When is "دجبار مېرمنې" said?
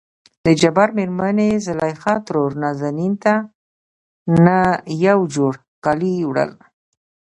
0.45-1.49